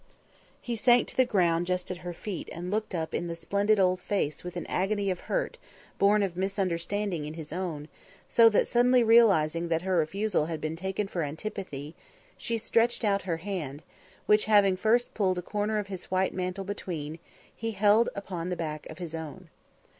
'"He 0.63 0.75
sank 0.75 1.07
to 1.09 1.15
the 1.15 1.25
ground 1.27 1.67
just 1.67 1.91
at 1.91 1.99
her 1.99 2.11
feet 2.11 2.49
and 2.51 2.71
looked 2.71 2.95
up 2.95 3.13
in 3.13 3.27
the 3.27 3.35
splendid 3.35 3.79
old 3.79 3.99
face 4.01 4.43
with 4.43 4.57
an 4.57 4.65
agony 4.65 5.11
of 5.11 5.19
hurt 5.29 5.59
born 5.99 6.23
of 6.23 6.35
misunderstanding 6.35 7.25
in 7.25 7.35
his 7.35 7.53
own, 7.53 7.87
so 8.27 8.49
that, 8.49 8.65
suddenly 8.65 9.03
realising 9.03 9.67
that 9.67 9.83
her 9.83 9.97
refusal 9.97 10.47
had 10.47 10.59
been 10.59 10.75
taken 10.75 11.07
for 11.07 11.21
antipathy, 11.21 11.93
she 12.35 12.57
stretched 12.57 13.03
out 13.03 13.21
her 13.29 13.37
hand, 13.37 13.83
which, 14.25 14.45
having 14.45 14.75
first 14.75 15.13
pulled 15.13 15.37
a 15.37 15.43
corner 15.43 15.77
of 15.77 15.85
his 15.85 16.05
white 16.05 16.33
mantle 16.33 16.63
between, 16.65 17.19
he 17.55 17.73
held 17.73 18.09
upon 18.15 18.49
the 18.49 18.55
back 18.55 18.89
of 18.89 18.97
his 18.97 19.13
own. 19.13 19.49